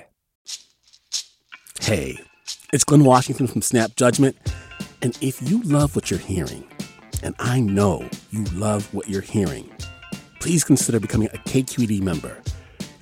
Hey, 1.81 2.21
it's 2.73 2.85
Glynn 2.85 3.03
Washington 3.03 3.49
from 3.49 3.63
Snap 3.63 3.97
Judgment, 3.97 4.37
and 5.03 5.19
if 5.21 5.43
you 5.43 5.61
love 5.65 5.97
what 5.97 6.13
you're 6.13 6.21
hearing, 6.21 6.69
and 7.25 7.35
I 7.41 7.59
know 7.59 8.09
you 8.31 8.45
love 8.55 8.95
what 8.95 9.09
you're 9.09 9.23
hearing, 9.23 9.69
please 10.39 10.63
consider 10.63 11.01
becoming 11.01 11.31
a 11.35 11.39
KQED 11.39 12.01
member 12.01 12.41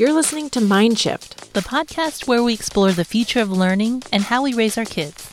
You're 0.00 0.14
listening 0.14 0.48
to 0.52 0.60
Mindshift, 0.60 1.52
the 1.52 1.60
podcast 1.60 2.26
where 2.26 2.42
we 2.42 2.54
explore 2.54 2.90
the 2.90 3.04
future 3.04 3.40
of 3.40 3.52
learning 3.52 4.02
and 4.10 4.22
how 4.22 4.42
we 4.42 4.54
raise 4.54 4.78
our 4.78 4.86
kids. 4.86 5.30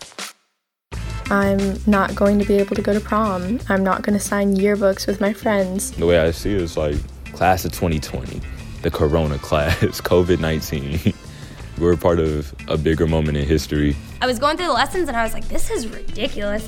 I'm 1.31 1.79
not 1.87 2.15
going 2.15 2.37
to 2.39 2.45
be 2.45 2.55
able 2.55 2.75
to 2.75 2.81
go 2.81 2.91
to 2.91 2.99
prom. 2.99 3.61
I'm 3.69 3.81
not 3.81 4.01
going 4.01 4.19
to 4.19 4.19
sign 4.21 4.57
yearbooks 4.57 5.07
with 5.07 5.21
my 5.21 5.31
friends. 5.31 5.91
The 5.91 6.05
way 6.05 6.19
I 6.19 6.31
see 6.31 6.53
it 6.53 6.59
is 6.61 6.75
like 6.75 6.97
class 7.31 7.63
of 7.63 7.71
2020, 7.71 8.41
the 8.81 8.91
corona 8.91 9.37
class, 9.39 9.77
COVID 10.01 10.41
19. 10.41 11.13
We're 11.77 11.95
part 11.95 12.19
of 12.19 12.53
a 12.67 12.77
bigger 12.77 13.07
moment 13.07 13.37
in 13.37 13.47
history. 13.47 13.95
I 14.21 14.27
was 14.27 14.37
going 14.37 14.57
through 14.57 14.67
the 14.67 14.73
lessons 14.73 15.07
and 15.07 15.15
I 15.15 15.23
was 15.23 15.31
like, 15.31 15.47
this 15.47 15.71
is 15.71 15.87
ridiculous. 15.87 16.67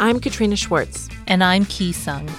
I'm 0.00 0.20
Katrina 0.20 0.56
Schwartz. 0.56 1.10
And 1.26 1.44
I'm 1.44 1.66
Ki 1.66 1.92
Sung. 1.92 2.30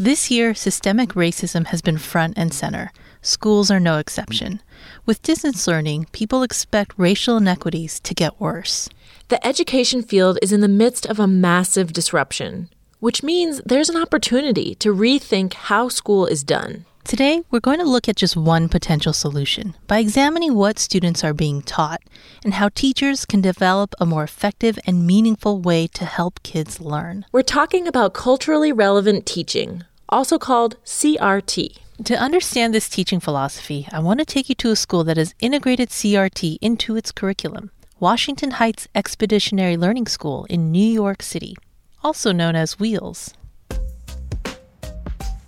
This 0.00 0.30
year, 0.30 0.54
systemic 0.54 1.14
racism 1.14 1.66
has 1.66 1.82
been 1.82 1.98
front 1.98 2.38
and 2.38 2.54
center. 2.54 2.92
Schools 3.20 3.68
are 3.68 3.80
no 3.80 3.98
exception. 3.98 4.62
With 5.06 5.24
distance 5.24 5.66
learning, 5.66 6.06
people 6.12 6.44
expect 6.44 6.94
racial 6.96 7.36
inequities 7.36 7.98
to 7.98 8.14
get 8.14 8.38
worse. 8.40 8.88
The 9.26 9.44
education 9.44 10.04
field 10.04 10.38
is 10.40 10.52
in 10.52 10.60
the 10.60 10.68
midst 10.68 11.04
of 11.04 11.18
a 11.18 11.26
massive 11.26 11.92
disruption, 11.92 12.68
which 13.00 13.24
means 13.24 13.60
there's 13.66 13.88
an 13.88 14.00
opportunity 14.00 14.76
to 14.76 14.94
rethink 14.94 15.54
how 15.54 15.88
school 15.88 16.26
is 16.26 16.44
done. 16.44 16.84
Today, 17.02 17.42
we're 17.50 17.58
going 17.58 17.78
to 17.78 17.84
look 17.84 18.06
at 18.06 18.16
just 18.16 18.36
one 18.36 18.68
potential 18.68 19.14
solution 19.14 19.74
by 19.86 19.98
examining 19.98 20.54
what 20.54 20.78
students 20.78 21.24
are 21.24 21.32
being 21.32 21.62
taught 21.62 22.02
and 22.44 22.52
how 22.54 22.68
teachers 22.68 23.24
can 23.24 23.40
develop 23.40 23.94
a 23.98 24.04
more 24.04 24.24
effective 24.24 24.78
and 24.86 25.06
meaningful 25.06 25.58
way 25.58 25.86
to 25.86 26.04
help 26.04 26.42
kids 26.42 26.80
learn. 26.80 27.24
We're 27.32 27.42
talking 27.42 27.88
about 27.88 28.12
culturally 28.12 28.72
relevant 28.72 29.24
teaching, 29.24 29.84
also 30.08 30.38
called 30.38 30.76
CRT. 30.84 31.78
To 32.04 32.14
understand 32.14 32.72
this 32.72 32.88
teaching 32.88 33.20
philosophy, 33.20 33.88
I 33.92 33.98
want 33.98 34.20
to 34.20 34.24
take 34.24 34.48
you 34.48 34.54
to 34.56 34.70
a 34.70 34.76
school 34.76 35.04
that 35.04 35.16
has 35.16 35.34
integrated 35.40 35.90
CRT 35.90 36.58
into 36.60 36.96
its 36.96 37.12
curriculum 37.12 37.70
Washington 38.00 38.52
Heights 38.52 38.86
Expeditionary 38.94 39.76
Learning 39.76 40.06
School 40.06 40.46
in 40.48 40.70
New 40.70 40.88
York 40.88 41.20
City, 41.20 41.56
also 42.04 42.30
known 42.30 42.54
as 42.54 42.78
WHEELS. 42.78 43.34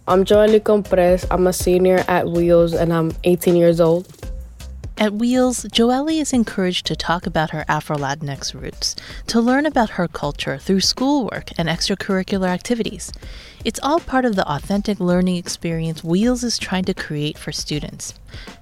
I'm 0.09 0.25
Joely 0.25 0.61
Compres. 0.61 1.25
I'm 1.31 1.47
a 1.47 1.53
senior 1.53 2.05
at 2.09 2.27
Wheels 2.27 2.75
and 2.75 2.93
I'm 2.93 3.13
18 3.23 3.55
years 3.55 3.81
old. 3.81 4.09
At 5.03 5.15
Wheels, 5.15 5.65
Joely 5.65 6.21
is 6.21 6.35
encouraged 6.35 6.85
to 6.85 6.95
talk 6.95 7.25
about 7.25 7.53
her 7.53 7.65
Afro 7.69 7.97
Latinx 7.97 8.53
roots, 8.53 8.95
to 9.29 9.41
learn 9.41 9.65
about 9.65 9.97
her 9.97 10.07
culture 10.07 10.59
through 10.59 10.83
schoolwork 10.83 11.53
and 11.57 11.71
extracurricular 11.71 12.49
activities. 12.49 13.11
It's 13.65 13.81
all 13.83 14.01
part 14.01 14.27
of 14.27 14.37
the 14.37 14.47
authentic 14.47 15.01
learning 15.01 15.37
experience 15.37 16.05
Wheels 16.05 16.45
is 16.45 16.59
trying 16.59 16.85
to 16.85 16.93
create 16.93 17.39
for 17.39 17.51
students. 17.51 18.13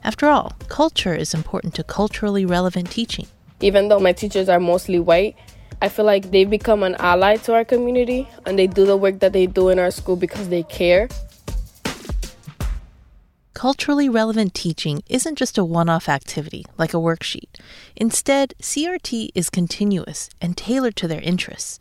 After 0.04 0.28
all, 0.28 0.52
culture 0.68 1.12
is 1.12 1.34
important 1.34 1.74
to 1.74 1.82
culturally 1.82 2.46
relevant 2.46 2.92
teaching. 2.92 3.26
Even 3.60 3.88
though 3.88 3.98
my 3.98 4.12
teachers 4.12 4.48
are 4.48 4.60
mostly 4.60 5.00
white, 5.00 5.34
I 5.82 5.88
feel 5.88 6.04
like 6.04 6.30
they've 6.30 6.48
become 6.48 6.84
an 6.84 6.94
ally 7.00 7.38
to 7.38 7.54
our 7.54 7.64
community 7.64 8.28
and 8.46 8.56
they 8.56 8.68
do 8.68 8.86
the 8.86 8.96
work 8.96 9.18
that 9.18 9.32
they 9.32 9.46
do 9.46 9.70
in 9.70 9.80
our 9.80 9.90
school 9.90 10.14
because 10.14 10.48
they 10.50 10.62
care 10.62 11.08
Culturally 13.58 14.08
relevant 14.08 14.54
teaching 14.54 15.02
isn't 15.08 15.34
just 15.34 15.58
a 15.58 15.64
one 15.64 15.88
off 15.88 16.08
activity 16.08 16.64
like 16.78 16.94
a 16.94 16.98
worksheet. 16.98 17.58
Instead, 17.96 18.54
CRT 18.62 19.30
is 19.34 19.50
continuous 19.50 20.30
and 20.40 20.56
tailored 20.56 20.94
to 20.94 21.08
their 21.08 21.20
interests. 21.22 21.80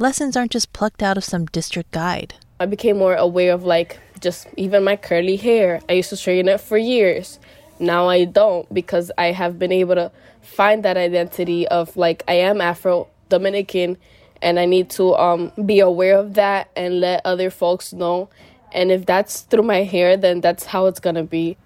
Lessons 0.00 0.36
aren't 0.36 0.50
just 0.50 0.72
plucked 0.72 1.00
out 1.00 1.16
of 1.16 1.22
some 1.22 1.46
district 1.46 1.92
guide. 1.92 2.34
I 2.58 2.66
became 2.66 2.98
more 2.98 3.14
aware 3.14 3.52
of 3.52 3.62
like 3.62 4.00
just 4.18 4.48
even 4.56 4.82
my 4.82 4.96
curly 4.96 5.36
hair. 5.36 5.80
I 5.88 5.92
used 5.92 6.08
to 6.08 6.16
straighten 6.16 6.48
it 6.48 6.60
for 6.60 6.76
years. 6.76 7.38
Now 7.78 8.08
I 8.08 8.24
don't 8.24 8.66
because 8.74 9.12
I 9.16 9.26
have 9.26 9.60
been 9.60 9.70
able 9.70 9.94
to 9.94 10.10
find 10.40 10.84
that 10.84 10.96
identity 10.96 11.68
of 11.68 11.96
like 11.96 12.24
I 12.26 12.34
am 12.34 12.60
Afro 12.60 13.06
Dominican 13.28 13.96
and 14.42 14.58
I 14.58 14.64
need 14.64 14.90
to 14.98 15.14
um, 15.14 15.52
be 15.64 15.78
aware 15.78 16.18
of 16.18 16.34
that 16.34 16.68
and 16.74 16.98
let 16.98 17.24
other 17.24 17.48
folks 17.48 17.92
know 17.92 18.28
and 18.72 18.90
if 18.90 19.06
that's 19.06 19.42
through 19.42 19.62
my 19.62 19.84
hair, 19.84 20.16
then 20.16 20.40
that's 20.40 20.66
how 20.66 20.86
it's 20.86 21.00
going 21.00 21.16
to 21.16 21.24
be. 21.24 21.56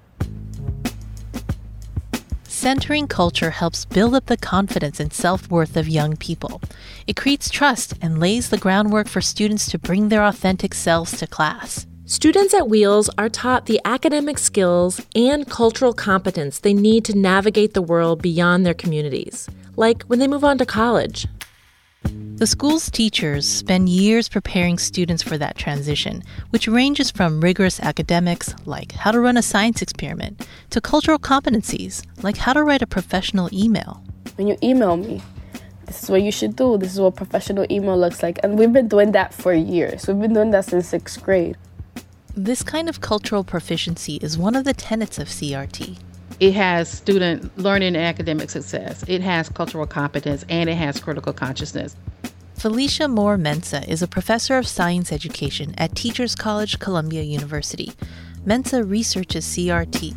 Centering 2.45 3.07
culture 3.07 3.51
helps 3.51 3.85
build 3.85 4.15
up 4.15 4.27
the 4.27 4.37
confidence 4.37 4.99
and 4.99 5.13
self 5.13 5.51
worth 5.51 5.77
of 5.77 5.89
young 5.89 6.17
people. 6.17 6.61
It 7.07 7.15
creates 7.15 7.51
trust 7.51 7.95
and 8.01 8.19
lays 8.19 8.49
the 8.49 8.59
groundwork 8.59 9.09
for 9.09 9.21
students 9.21 9.71
to 9.71 9.79
bring 9.79 10.09
their 10.09 10.25
authentic 10.25 10.75
selves 10.75 11.19
to 11.19 11.27
class. 11.27 11.87
Students 12.07 12.55
at 12.55 12.69
Wheels 12.69 13.11
are 13.19 13.29
taught 13.29 13.67
the 13.67 13.81
academic 13.85 14.39
skills 14.39 15.05
and 15.15 15.49
cultural 15.51 15.93
competence 15.93 16.61
they 16.61 16.73
need 16.73 17.05
to 17.05 17.19
navigate 17.19 17.75
the 17.75 17.83
world 17.83 18.23
beyond 18.23 18.65
their 18.65 18.75
communities, 18.75 19.49
like 19.77 20.03
when 20.05 20.19
they 20.19 20.29
move 20.29 20.45
on 20.45 20.57
to 20.59 20.67
college. 20.67 21.27
The 22.37 22.47
school's 22.47 22.91
teachers 22.91 23.49
spend 23.49 23.89
years 23.89 24.29
preparing 24.29 24.77
students 24.77 25.23
for 25.23 25.39
that 25.39 25.57
transition, 25.57 26.23
which 26.51 26.69
ranges 26.69 27.11
from 27.11 27.41
rigorous 27.41 27.81
academics, 27.81 28.55
like 28.67 28.93
how 28.93 29.11
to 29.11 29.21
run 29.21 29.39
a 29.39 29.43
science 29.43 29.81
experiment, 29.81 30.47
to 30.69 30.83
cultural 30.83 31.19
competencies, 31.19 32.05
like 32.23 32.37
how 32.37 32.53
to 32.53 32.63
write 32.63 32.83
a 32.83 32.87
professional 32.87 33.49
email. 33.55 34.05
When 34.35 34.49
you 34.49 34.59
email 34.63 34.99
me, 34.99 35.23
this 35.87 36.03
is 36.03 36.11
what 36.11 36.21
you 36.21 36.31
should 36.31 36.57
do, 36.57 36.77
this 36.77 36.93
is 36.93 37.01
what 37.01 37.17
professional 37.17 37.65
email 37.71 37.97
looks 37.97 38.23
like. 38.23 38.39
And 38.43 38.59
we've 38.59 38.71
been 38.71 38.89
doing 38.89 39.13
that 39.13 39.33
for 39.33 39.55
years. 39.55 40.07
We've 40.07 40.21
been 40.21 40.35
doing 40.35 40.51
that 40.51 40.67
since 40.67 40.89
sixth 40.89 41.23
grade. 41.23 41.57
This 42.37 42.63
kind 42.63 42.91
of 42.91 43.01
cultural 43.01 43.45
proficiency 43.45 44.17
is 44.17 44.37
one 44.37 44.55
of 44.55 44.65
the 44.65 44.75
tenets 44.75 45.19
of 45.19 45.29
CRT. 45.29 45.97
It 46.39 46.53
has 46.53 46.91
student 46.91 47.57
learning 47.57 47.97
and 47.97 48.05
academic 48.05 48.51
success. 48.51 49.03
It 49.09 49.23
has 49.23 49.49
cultural 49.49 49.87
competence 49.87 50.45
and 50.51 50.69
it 50.69 50.75
has 50.75 51.01
critical 51.01 51.33
consciousness. 51.33 51.97
Felicia 52.55 53.09
Moore 53.09 53.39
Mensah 53.39 53.87
is 53.89 54.03
a 54.03 54.09
professor 54.09 54.59
of 54.59 54.69
science 54.69 55.13
education 55.13 55.75
at 55.79 55.95
Teachers 55.95 56.35
College, 56.35 56.79
Columbia 56.79 57.23
University. 57.23 57.93
Mensah 58.47 58.89
researches 58.89 59.47
CRT. 59.47 60.15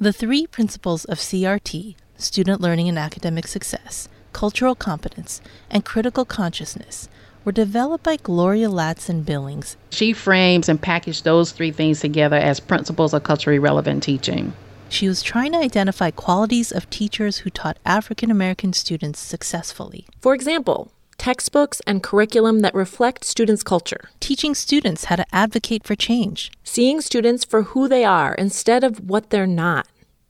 The 0.00 0.12
three 0.12 0.48
principles 0.48 1.04
of 1.04 1.18
CRT 1.18 1.94
student 2.16 2.60
learning 2.60 2.88
and 2.88 2.98
academic 2.98 3.46
success, 3.46 4.08
cultural 4.32 4.74
competence, 4.74 5.40
and 5.70 5.84
critical 5.84 6.24
consciousness 6.24 7.08
were 7.44 7.52
developed 7.52 8.04
by 8.04 8.16
Gloria 8.16 8.68
Ladson 8.68 9.24
Billings. 9.24 9.76
She 9.90 10.12
frames 10.12 10.68
and 10.68 10.80
packaged 10.80 11.24
those 11.24 11.52
three 11.52 11.70
things 11.70 12.00
together 12.00 12.36
as 12.36 12.60
principles 12.60 13.14
of 13.14 13.22
culturally 13.22 13.58
relevant 13.58 14.02
teaching. 14.02 14.52
She 14.92 15.08
was 15.08 15.22
trying 15.22 15.52
to 15.52 15.58
identify 15.58 16.10
qualities 16.10 16.70
of 16.70 16.90
teachers 16.90 17.38
who 17.38 17.50
taught 17.50 17.78
African 17.86 18.30
American 18.30 18.74
students 18.74 19.20
successfully. 19.20 20.06
For 20.20 20.34
example, 20.34 20.92
textbooks 21.16 21.80
and 21.86 22.02
curriculum 22.02 22.60
that 22.60 22.74
reflect 22.74 23.24
students' 23.24 23.62
culture. 23.62 24.10
Teaching 24.20 24.54
students 24.54 25.06
how 25.06 25.16
to 25.16 25.34
advocate 25.34 25.84
for 25.84 25.94
change. 25.94 26.52
Seeing 26.62 27.00
students 27.00 27.42
for 27.42 27.62
who 27.62 27.88
they 27.88 28.04
are 28.04 28.34
instead 28.34 28.84
of 28.84 29.08
what 29.08 29.30
they're 29.30 29.46
not. 29.46 29.88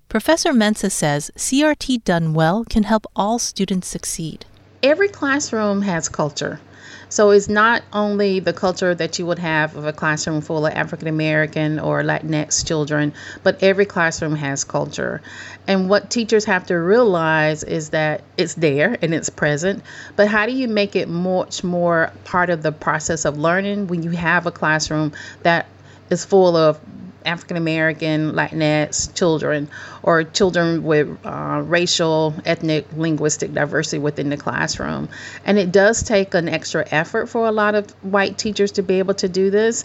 Professor 0.09 0.53
Mensah 0.53 0.93
says 0.93 1.33
CRT 1.37 2.05
done 2.05 2.33
well 2.33 2.65
can 2.65 2.85
help 2.85 3.05
all 3.17 3.41
students 3.41 3.89
succeed. 3.89 4.47
Every 4.83 5.09
classroom 5.09 5.83
has 5.83 6.09
culture. 6.09 6.61
So 7.09 7.31
it's 7.31 7.49
not 7.49 7.83
only 7.93 8.41
the 8.41 8.55
culture 8.55 8.95
that 8.95 9.19
you 9.19 9.27
would 9.27 9.39
have 9.39 9.77
of 9.77 9.85
a 9.85 9.93
classroom 9.93 10.41
full 10.41 10.67
of 10.67 10.73
African 10.73 11.09
American 11.09 11.79
or 11.79 12.03
Latinx 12.03 12.67
children, 12.67 13.13
but 13.43 13.63
every 13.63 13.85
classroom 13.85 14.35
has 14.35 14.65
culture. 14.65 15.21
And 15.69 15.91
what 15.91 16.09
teachers 16.11 16.47
have 16.47 16.67
to 16.69 16.75
realize 16.75 17.65
is 17.65 17.91
that 17.91 18.23
it's 18.39 18.55
there 18.55 18.97
and 19.03 19.13
it's 19.13 19.29
present, 19.29 19.83
but 20.17 20.29
how 20.29 20.47
do 20.47 20.53
you 20.53 20.69
make 20.69 20.97
it 20.97 21.07
much 21.07 21.63
more 21.63 22.11
part 22.25 22.49
of 22.49 22.63
the 22.63 22.73
process 22.73 23.27
of 23.27 23.37
learning 23.37 23.89
when 23.89 24.03
you 24.03 24.11
have 24.13 24.47
a 24.47 24.51
classroom 24.51 25.13
that 25.43 25.67
is 26.09 26.25
full 26.25 26.57
of 26.57 26.81
African 27.25 27.57
American, 27.57 28.33
Latinx 28.33 29.15
children, 29.15 29.69
or 30.03 30.25
children 30.25 30.83
with 30.83 31.09
uh, 31.25 31.63
racial, 31.65 32.35
ethnic, 32.45 32.87
linguistic 32.97 33.53
diversity 33.53 33.99
within 33.99 34.31
the 34.31 34.37
classroom. 34.37 35.09
And 35.45 35.59
it 35.59 35.73
does 35.73 36.03
take 36.03 36.35
an 36.35 36.49
extra 36.49 36.87
effort 36.91 37.27
for 37.27 37.47
a 37.47 37.53
lot 37.53 37.75
of 37.75 37.91
white 38.03 38.39
teachers 38.39 38.73
to 38.73 38.83
be 38.83 38.99
able 38.99 39.15
to 39.15 39.29
do 39.29 39.51
this. 39.51 39.85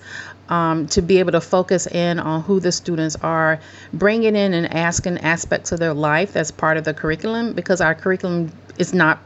Um, 0.50 0.88
to 0.88 1.02
be 1.02 1.20
able 1.20 1.34
to 1.34 1.42
focus 1.42 1.88
in 1.88 2.20
on 2.20 2.42
who 2.42 2.62
the 2.62 2.72
students 2.72 3.18
are, 3.18 3.60
bringing 3.92 4.34
in 4.34 4.54
and 4.54 4.74
asking 4.74 5.18
aspects 5.18 5.74
of 5.74 5.80
their 5.80 5.94
life 5.94 6.32
that's 6.32 6.52
part 6.52 6.78
of 6.78 6.86
the 6.86 6.94
curriculum 6.94 7.52
because 7.52 7.82
our 7.82 7.94
curriculum 7.94 8.54
is 8.78 8.94
not 8.94 9.20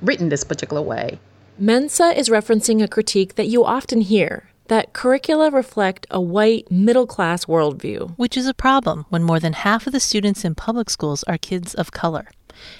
written 0.00 0.30
this 0.30 0.42
particular 0.42 0.80
way. 0.80 1.18
Mensah 1.60 2.16
is 2.16 2.30
referencing 2.30 2.82
a 2.82 2.88
critique 2.88 3.34
that 3.34 3.46
you 3.46 3.62
often 3.62 4.00
hear 4.00 4.48
that 4.68 4.92
curricula 4.92 5.50
reflect 5.50 6.06
a 6.10 6.20
white, 6.20 6.70
middle 6.70 7.06
class 7.06 7.44
worldview. 7.44 8.16
Which 8.16 8.36
is 8.36 8.46
a 8.46 8.54
problem 8.54 9.06
when 9.08 9.22
more 9.22 9.40
than 9.40 9.52
half 9.52 9.86
of 9.86 9.92
the 9.92 10.00
students 10.00 10.44
in 10.44 10.54
public 10.54 10.90
schools 10.90 11.22
are 11.24 11.38
kids 11.38 11.74
of 11.74 11.92
color. 11.92 12.28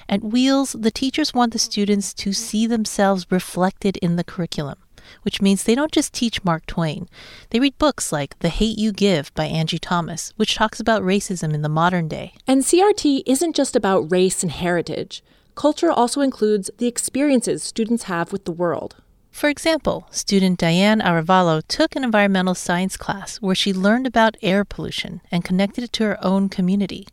At 0.07 0.23
Wheels, 0.23 0.73
the 0.73 0.91
teachers 0.91 1.33
want 1.33 1.53
the 1.53 1.59
students 1.59 2.13
to 2.15 2.33
see 2.33 2.65
themselves 2.65 3.27
reflected 3.29 3.97
in 3.97 4.15
the 4.15 4.23
curriculum, 4.23 4.77
which 5.23 5.41
means 5.41 5.63
they 5.63 5.75
don't 5.75 5.91
just 5.91 6.13
teach 6.13 6.43
Mark 6.43 6.65
Twain. 6.65 7.07
They 7.49 7.59
read 7.59 7.77
books 7.77 8.11
like 8.11 8.39
The 8.39 8.49
Hate 8.49 8.77
You 8.77 8.91
Give 8.91 9.33
by 9.33 9.45
Angie 9.45 9.79
Thomas, 9.79 10.33
which 10.37 10.55
talks 10.55 10.79
about 10.79 11.03
racism 11.03 11.53
in 11.53 11.61
the 11.61 11.69
modern 11.69 12.07
day. 12.07 12.33
And 12.47 12.61
CRT 12.61 13.23
isn't 13.25 13.55
just 13.55 13.75
about 13.75 14.11
race 14.11 14.43
and 14.43 14.51
heritage. 14.51 15.23
Culture 15.55 15.91
also 15.91 16.21
includes 16.21 16.69
the 16.77 16.87
experiences 16.87 17.63
students 17.63 18.03
have 18.03 18.31
with 18.31 18.45
the 18.45 18.51
world. 18.51 18.95
For 19.35 19.49
example, 19.49 20.07
student 20.11 20.57
Diane 20.59 21.01
Arevalo 21.01 21.61
took 21.67 21.97
an 21.97 22.05
environmental 22.05 22.55
science 22.55 22.95
class 22.95 23.35
where 23.41 23.53
she 23.53 23.73
learned 23.73 24.07
about 24.07 24.37
air 24.41 24.63
pollution 24.63 25.19
and 25.29 25.43
connected 25.43 25.83
it 25.83 25.91
to 25.91 26.05
her 26.05 26.25
own 26.25 26.47
community. 26.47 27.05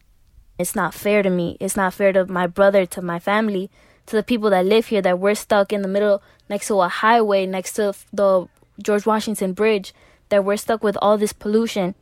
It's 0.57 0.77
not 0.77 0.95
fair 0.95 1.25
to 1.25 1.31
me. 1.31 1.57
It's 1.59 1.77
not 1.77 1.95
fair 1.95 2.13
to 2.13 2.25
my 2.27 2.47
brother, 2.47 2.87
to 2.87 3.03
my 3.03 3.19
family, 3.19 3.73
to 4.07 4.15
the 4.15 4.23
people 4.23 4.51
that 4.51 4.65
live 4.65 4.87
here 4.87 5.03
that 5.03 5.19
we're 5.19 5.35
stuck 5.35 5.73
in 5.73 5.83
the 5.83 5.89
middle 5.89 6.23
next 6.49 6.69
to 6.69 6.81
a 6.81 6.89
highway, 6.89 7.45
next 7.45 7.73
to 7.73 7.93
the 8.13 8.47
George 8.81 9.05
Washington 9.05 9.53
Bridge, 9.53 9.93
that 10.29 10.45
we're 10.45 10.57
stuck 10.57 10.85
with 10.85 10.97
all 11.03 11.19
this 11.19 11.33
pollution. 11.33 11.97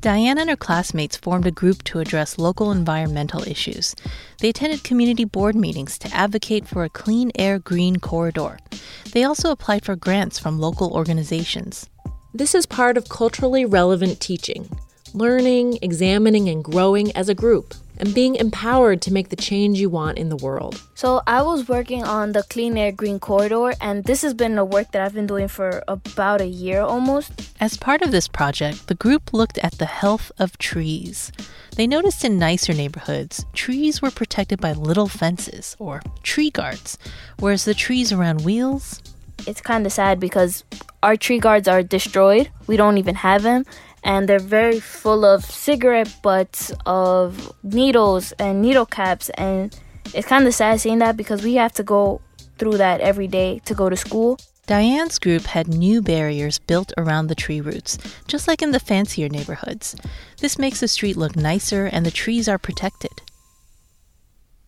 Diane 0.00 0.38
and 0.38 0.50
her 0.50 0.56
classmates 0.56 1.16
formed 1.16 1.46
a 1.46 1.50
group 1.50 1.82
to 1.84 2.00
address 2.00 2.38
local 2.38 2.70
environmental 2.70 3.42
issues. 3.48 3.94
They 4.40 4.50
attended 4.50 4.84
community 4.84 5.24
board 5.24 5.56
meetings 5.56 5.98
to 5.98 6.14
advocate 6.14 6.68
for 6.68 6.84
a 6.84 6.90
clean 6.90 7.32
air 7.36 7.58
green 7.58 7.96
corridor. 7.96 8.58
They 9.12 9.24
also 9.24 9.50
applied 9.50 9.84
for 9.84 9.96
grants 9.96 10.38
from 10.38 10.58
local 10.58 10.92
organizations. 10.92 11.88
This 12.34 12.54
is 12.54 12.66
part 12.66 12.96
of 12.96 13.08
culturally 13.08 13.64
relevant 13.64 14.20
teaching 14.20 14.68
learning, 15.14 15.78
examining, 15.80 16.48
and 16.48 16.62
growing 16.62 17.10
as 17.16 17.28
a 17.30 17.34
group 17.34 17.74
and 17.98 18.14
being 18.14 18.36
empowered 18.36 19.00
to 19.02 19.12
make 19.12 19.28
the 19.28 19.36
change 19.36 19.80
you 19.80 19.88
want 19.88 20.18
in 20.18 20.28
the 20.28 20.36
world. 20.36 20.82
So, 20.94 21.22
I 21.26 21.42
was 21.42 21.68
working 21.68 22.04
on 22.04 22.32
the 22.32 22.42
Clean 22.44 22.76
Air 22.76 22.92
Green 22.92 23.18
Corridor, 23.18 23.74
and 23.80 24.04
this 24.04 24.22
has 24.22 24.34
been 24.34 24.58
a 24.58 24.64
work 24.64 24.92
that 24.92 25.02
I've 25.02 25.14
been 25.14 25.26
doing 25.26 25.48
for 25.48 25.82
about 25.88 26.40
a 26.40 26.46
year 26.46 26.80
almost. 26.80 27.32
As 27.60 27.76
part 27.76 28.02
of 28.02 28.10
this 28.10 28.28
project, 28.28 28.88
the 28.88 28.94
group 28.94 29.32
looked 29.32 29.58
at 29.58 29.78
the 29.78 29.86
health 29.86 30.30
of 30.38 30.58
trees. 30.58 31.32
They 31.76 31.86
noticed 31.86 32.24
in 32.24 32.38
nicer 32.38 32.72
neighborhoods, 32.72 33.44
trees 33.52 34.00
were 34.00 34.10
protected 34.10 34.60
by 34.60 34.72
little 34.72 35.08
fences 35.08 35.76
or 35.78 36.02
tree 36.22 36.50
guards, 36.50 36.96
whereas 37.38 37.64
the 37.64 37.74
trees 37.74 38.12
around 38.12 38.44
wheels. 38.44 39.02
It's 39.46 39.60
kind 39.60 39.84
of 39.84 39.92
sad 39.92 40.18
because 40.18 40.64
our 41.02 41.16
tree 41.16 41.38
guards 41.38 41.68
are 41.68 41.82
destroyed. 41.82 42.48
We 42.66 42.76
don't 42.76 42.98
even 42.98 43.16
have 43.16 43.42
them 43.42 43.64
and 44.02 44.28
they're 44.28 44.38
very 44.38 44.80
full 44.80 45.24
of 45.24 45.44
cigarette 45.44 46.14
butts, 46.22 46.72
of 46.84 47.52
needles 47.62 48.32
and 48.38 48.62
needle 48.62 48.86
caps, 48.86 49.30
and 49.30 49.78
it's 50.14 50.28
kind 50.28 50.46
of 50.46 50.54
sad 50.54 50.80
seeing 50.80 50.98
that 50.98 51.16
because 51.16 51.42
we 51.42 51.54
have 51.54 51.72
to 51.74 51.82
go 51.82 52.20
through 52.58 52.78
that 52.78 53.00
every 53.00 53.28
day 53.28 53.60
to 53.64 53.74
go 53.74 53.88
to 53.88 53.96
school. 53.96 54.38
Diane's 54.66 55.20
group 55.20 55.44
had 55.44 55.68
new 55.68 56.02
barriers 56.02 56.58
built 56.58 56.92
around 56.96 57.28
the 57.28 57.36
tree 57.36 57.60
roots, 57.60 57.98
just 58.26 58.48
like 58.48 58.62
in 58.62 58.72
the 58.72 58.80
fancier 58.80 59.28
neighborhoods. 59.28 59.94
This 60.40 60.58
makes 60.58 60.80
the 60.80 60.88
street 60.88 61.16
look 61.16 61.36
nicer 61.36 61.86
and 61.86 62.04
the 62.04 62.10
trees 62.10 62.48
are 62.48 62.58
protected. 62.58 63.12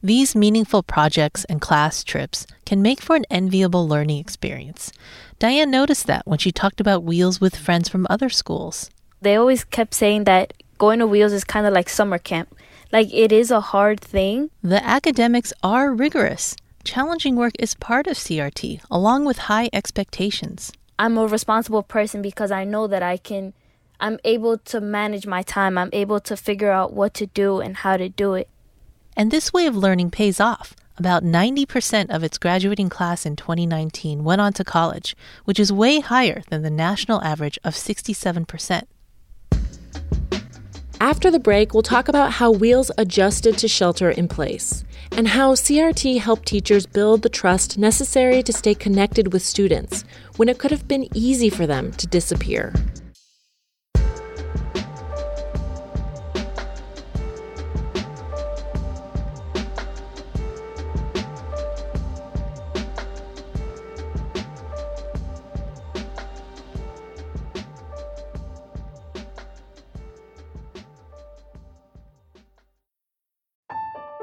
These 0.00 0.36
meaningful 0.36 0.84
projects 0.84 1.44
and 1.46 1.60
class 1.60 2.04
trips 2.04 2.46
can 2.64 2.80
make 2.80 3.00
for 3.00 3.16
an 3.16 3.24
enviable 3.28 3.88
learning 3.88 4.18
experience. 4.18 4.92
Diane 5.40 5.72
noticed 5.72 6.06
that 6.06 6.24
when 6.24 6.38
she 6.38 6.52
talked 6.52 6.80
about 6.80 7.02
wheels 7.02 7.40
with 7.40 7.56
friends 7.56 7.88
from 7.88 8.06
other 8.08 8.28
schools 8.28 8.90
they 9.20 9.36
always 9.36 9.64
kept 9.64 9.94
saying 9.94 10.24
that 10.24 10.52
going 10.78 11.00
to 11.00 11.06
wheels 11.06 11.32
is 11.32 11.44
kind 11.44 11.66
of 11.66 11.72
like 11.72 11.88
summer 11.88 12.18
camp. 12.18 12.54
Like 12.92 13.12
it 13.12 13.32
is 13.32 13.50
a 13.50 13.60
hard 13.60 14.00
thing. 14.00 14.50
The 14.62 14.84
academics 14.84 15.52
are 15.62 15.92
rigorous. 15.92 16.56
Challenging 16.84 17.36
work 17.36 17.52
is 17.58 17.74
part 17.74 18.06
of 18.06 18.16
CRT, 18.16 18.80
along 18.90 19.26
with 19.26 19.38
high 19.38 19.68
expectations. 19.72 20.72
I'm 20.98 21.18
a 21.18 21.26
responsible 21.26 21.82
person 21.82 22.22
because 22.22 22.50
I 22.50 22.64
know 22.64 22.86
that 22.86 23.02
I 23.02 23.18
can, 23.18 23.52
I'm 24.00 24.18
able 24.24 24.58
to 24.58 24.80
manage 24.80 25.26
my 25.26 25.42
time. 25.42 25.76
I'm 25.76 25.90
able 25.92 26.20
to 26.20 26.36
figure 26.36 26.70
out 26.70 26.92
what 26.92 27.14
to 27.14 27.26
do 27.26 27.60
and 27.60 27.76
how 27.76 27.96
to 27.96 28.08
do 28.08 28.34
it. 28.34 28.48
And 29.16 29.30
this 29.30 29.52
way 29.52 29.66
of 29.66 29.76
learning 29.76 30.12
pays 30.12 30.40
off. 30.40 30.74
About 30.96 31.22
90% 31.22 32.10
of 32.10 32.24
its 32.24 32.38
graduating 32.38 32.88
class 32.88 33.24
in 33.24 33.36
2019 33.36 34.24
went 34.24 34.40
on 34.40 34.52
to 34.54 34.64
college, 34.64 35.14
which 35.44 35.60
is 35.60 35.72
way 35.72 36.00
higher 36.00 36.42
than 36.50 36.62
the 36.62 36.70
national 36.70 37.22
average 37.22 37.58
of 37.62 37.74
67%. 37.74 38.82
After 41.00 41.30
the 41.30 41.38
break, 41.38 41.74
we'll 41.74 41.84
talk 41.84 42.08
about 42.08 42.32
how 42.32 42.50
Wheels 42.50 42.90
adjusted 42.98 43.56
to 43.58 43.68
shelter 43.68 44.10
in 44.10 44.26
place 44.26 44.84
and 45.12 45.28
how 45.28 45.54
CRT 45.54 46.18
helped 46.18 46.46
teachers 46.46 46.86
build 46.86 47.22
the 47.22 47.28
trust 47.28 47.78
necessary 47.78 48.42
to 48.42 48.52
stay 48.52 48.74
connected 48.74 49.32
with 49.32 49.42
students 49.42 50.04
when 50.38 50.48
it 50.48 50.58
could 50.58 50.72
have 50.72 50.88
been 50.88 51.08
easy 51.14 51.50
for 51.50 51.68
them 51.68 51.92
to 51.92 52.08
disappear. 52.08 52.74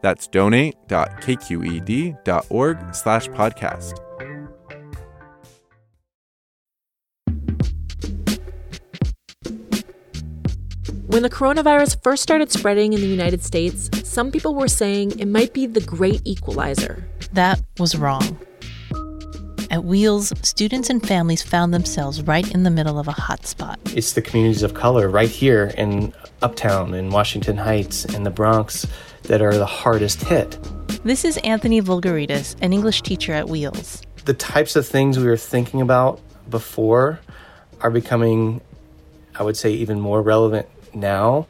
That's 0.00 0.28
donate.kqed.org 0.28 2.94
slash 2.94 3.28
podcast. 3.28 3.98
When 11.08 11.22
the 11.22 11.30
coronavirus 11.30 12.02
first 12.02 12.22
started 12.22 12.52
spreading 12.52 12.92
in 12.92 13.00
the 13.00 13.06
United 13.06 13.42
States, 13.42 13.88
some 14.06 14.30
people 14.30 14.54
were 14.54 14.68
saying 14.68 15.18
it 15.18 15.26
might 15.26 15.54
be 15.54 15.66
the 15.66 15.80
great 15.80 16.20
equalizer. 16.24 17.02
That 17.32 17.62
was 17.78 17.96
wrong. 17.96 18.38
At 19.70 19.84
Wheels, 19.84 20.32
students 20.42 20.90
and 20.90 21.06
families 21.06 21.42
found 21.42 21.74
themselves 21.74 22.22
right 22.22 22.48
in 22.54 22.62
the 22.62 22.70
middle 22.70 22.98
of 22.98 23.08
a 23.08 23.12
hotspot. 23.12 23.76
It's 23.96 24.12
the 24.12 24.22
communities 24.22 24.62
of 24.62 24.74
color 24.74 25.08
right 25.08 25.28
here 25.28 25.72
in 25.76 26.12
Uptown, 26.42 26.94
in 26.94 27.10
Washington 27.10 27.56
Heights, 27.56 28.04
in 28.04 28.22
the 28.22 28.30
Bronx, 28.30 28.86
that 29.28 29.40
are 29.40 29.54
the 29.54 29.66
hardest 29.66 30.22
hit. 30.24 30.58
This 31.04 31.24
is 31.24 31.36
Anthony 31.38 31.80
Voulgarides, 31.80 32.56
an 32.60 32.72
English 32.72 33.02
teacher 33.02 33.32
at 33.32 33.48
Wheels. 33.48 34.02
The 34.24 34.34
types 34.34 34.76
of 34.76 34.86
things 34.86 35.18
we 35.18 35.24
were 35.24 35.36
thinking 35.36 35.80
about 35.80 36.20
before 36.50 37.20
are 37.80 37.90
becoming, 37.90 38.60
I 39.36 39.44
would 39.44 39.56
say, 39.56 39.72
even 39.72 40.00
more 40.00 40.20
relevant 40.20 40.68
now. 40.92 41.46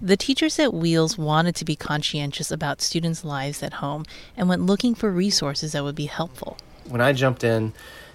The 0.00 0.16
teachers 0.16 0.58
at 0.58 0.72
Wheels 0.72 1.18
wanted 1.18 1.56
to 1.56 1.64
be 1.64 1.74
conscientious 1.74 2.50
about 2.50 2.80
students' 2.80 3.24
lives 3.24 3.62
at 3.62 3.74
home 3.74 4.04
and 4.36 4.48
went 4.48 4.62
looking 4.62 4.94
for 4.94 5.10
resources 5.10 5.72
that 5.72 5.82
would 5.82 5.96
be 5.96 6.06
helpful 6.06 6.56
when 6.88 7.00
I 7.00 7.12
jumped 7.12 7.44
in, 7.44 7.72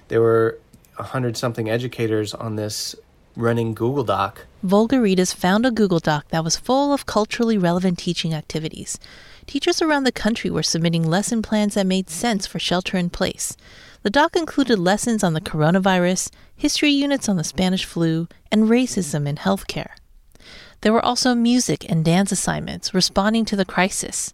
there 0.08 0.22
were 0.22 0.60
a 0.98 1.04
hundred 1.04 1.38
something 1.38 1.70
educators 1.70 2.34
on 2.34 2.56
this 2.56 2.96
running 3.36 3.74
Google 3.74 4.04
Doc. 4.04 4.46
Voulgarides 4.66 5.34
found 5.34 5.66
a 5.66 5.72
Google 5.72 6.00
Doc 6.00 6.28
that 6.30 6.44
was 6.44 6.58
full 6.58 6.94
of 6.94 7.06
culturally 7.06 7.58
relevant 7.58 7.98
teaching 7.98 8.34
activities. 8.34 8.98
Teachers 9.46 9.82
around 9.82 10.06
the 10.06 10.12
country 10.12 10.50
were 10.50 10.64
submitting 10.64 11.08
lesson 11.08 11.42
plans 11.42 11.74
that 11.74 11.86
made 11.86 12.10
sense 12.10 12.48
for 12.48 12.60
shelter 12.60 12.98
in 12.98 13.10
place. 13.10 13.58
The 14.04 14.10
doc 14.10 14.36
included 14.36 14.80
lessons 14.80 15.24
on 15.24 15.34
the 15.34 15.42
coronavirus, 15.42 16.30
history 16.56 16.92
units 16.92 17.28
on 17.28 17.38
the 17.38 17.44
Spanish 17.44 17.86
flu, 17.86 18.28
and 18.52 18.70
racism 18.70 19.28
in 19.28 19.38
healthcare. 19.38 19.92
There 20.82 20.94
were 20.94 21.04
also 21.04 21.36
music 21.36 21.90
and 21.90 22.04
dance 22.04 22.32
assignments 22.32 22.94
responding 22.94 23.46
to 23.46 23.56
the 23.56 23.66
crisis. 23.66 24.34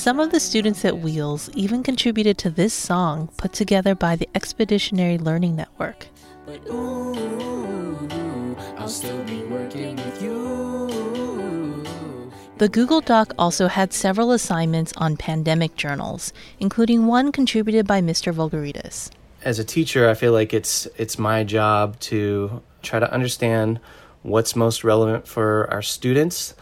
Some 0.00 0.18
of 0.18 0.30
the 0.30 0.40
students 0.40 0.82
at 0.86 1.00
Wheels 1.00 1.50
even 1.52 1.82
contributed 1.82 2.38
to 2.38 2.48
this 2.48 2.72
song 2.72 3.28
put 3.36 3.52
together 3.52 3.94
by 3.94 4.16
the 4.16 4.30
Expeditionary 4.34 5.18
Learning 5.18 5.54
Network. 5.54 6.06
But, 6.46 6.66
ooh, 6.70 8.56
I'll 8.78 8.88
still 8.88 9.22
be 9.24 9.42
working 9.42 9.96
with 9.96 10.22
you. 10.22 11.84
the 12.56 12.70
Google 12.70 13.02
Doc 13.02 13.34
also 13.38 13.68
had 13.68 13.92
several 13.92 14.32
assignments 14.32 14.94
on 14.96 15.18
pandemic 15.18 15.76
journals, 15.76 16.32
including 16.58 17.06
one 17.06 17.30
contributed 17.30 17.86
by 17.86 18.00
Mr. 18.00 18.32
Voulgarides. 18.32 19.10
As 19.44 19.58
a 19.58 19.64
teacher, 19.64 20.08
I 20.08 20.14
feel 20.14 20.32
like 20.32 20.54
it's 20.54 20.88
it's 20.96 21.18
my 21.18 21.44
job 21.44 22.00
to 22.08 22.62
try 22.80 23.00
to 23.00 23.12
understand 23.12 23.80
what's 24.22 24.56
most 24.56 24.82
relevant 24.82 25.28
for 25.28 25.68
our 25.70 25.82
students 25.82 26.54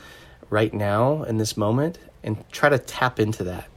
right 0.50 0.74
now 0.74 1.22
in 1.22 1.38
this 1.38 1.56
moment 1.56 1.98
and 2.22 2.44
try 2.50 2.68
to 2.68 2.78
tap 2.78 3.18
into 3.20 3.44
that. 3.44 3.68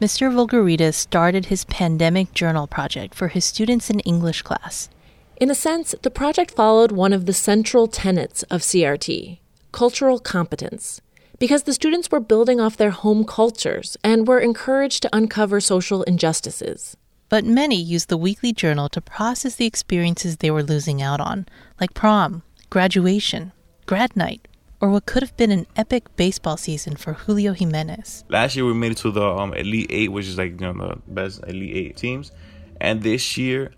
Mr. 0.00 0.32
Voulgarides 0.32 0.94
started 0.94 1.46
his 1.46 1.64
pandemic 1.64 2.32
journal 2.32 2.66
project 2.66 3.14
for 3.14 3.28
his 3.28 3.44
students 3.44 3.90
in 3.90 4.00
English 4.00 4.42
class. 4.42 4.88
In 5.36 5.50
a 5.50 5.54
sense, 5.54 5.94
the 6.02 6.10
project 6.10 6.52
followed 6.52 6.92
one 6.92 7.12
of 7.12 7.26
the 7.26 7.32
central 7.32 7.88
tenets 7.88 8.42
of 8.44 8.60
CRT 8.62 9.38
cultural 9.72 10.18
competence, 10.18 11.00
because 11.38 11.64
the 11.64 11.72
students 11.72 12.10
were 12.10 12.20
building 12.20 12.60
off 12.60 12.76
their 12.76 12.90
home 12.90 13.24
cultures 13.24 13.96
and 14.02 14.26
were 14.26 14.40
encouraged 14.40 15.02
to 15.02 15.16
uncover 15.16 15.60
social 15.60 16.02
injustices. 16.04 16.96
But 17.28 17.44
many 17.44 17.76
used 17.76 18.08
the 18.08 18.16
weekly 18.16 18.52
journal 18.52 18.88
to 18.88 19.00
process 19.00 19.54
the 19.54 19.66
experiences 19.66 20.38
they 20.38 20.50
were 20.50 20.62
losing 20.62 21.02
out 21.02 21.20
on, 21.20 21.46
like 21.80 21.94
prom, 21.94 22.42
graduation, 22.70 23.52
grad 23.86 24.16
night, 24.16 24.48
or 24.80 24.90
what 24.90 25.06
could 25.06 25.22
have 25.22 25.36
been 25.36 25.50
an 25.50 25.66
epic 25.76 26.14
baseball 26.16 26.56
season 26.56 26.96
for 26.96 27.12
Julio 27.12 27.52
Jimenez. 27.52 28.24
Last 28.28 28.56
year 28.56 28.64
we 28.64 28.74
made 28.74 28.92
it 28.92 28.98
to 28.98 29.10
the 29.10 29.26
um, 29.26 29.52
Elite 29.54 29.86
Eight, 29.90 30.12
which 30.12 30.26
is 30.26 30.38
like 30.38 30.60
you 30.60 30.72
know 30.72 30.88
the 30.88 31.12
best 31.12 31.42
Elite 31.46 31.76
Eight 31.76 31.96
teams, 31.96 32.32
and 32.80 33.02
this 33.02 33.36
year 33.36 33.72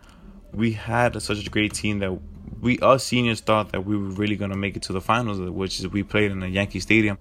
we 0.53 0.73
had 0.73 1.21
such 1.23 1.47
a 1.47 1.51
great 1.51 1.73
team 1.73 2.01
that 2.01 2.19
we 2.61 2.79
us 2.81 3.05
seniors 3.05 3.41
thought 3.41 3.73
that 3.73 3.85
we 3.85 3.97
were 3.97 4.11
really 4.11 4.37
gonna 4.37 4.57
make 4.57 4.77
it 4.77 4.83
to 4.83 4.93
the 4.93 5.01
finals, 5.01 5.39
which 5.39 5.81
is 5.81 5.89
we 5.89 6.03
played 6.03 6.31
in 6.31 6.41
the 6.41 6.49
Yankee 6.49 6.81
Stadium. 6.81 7.19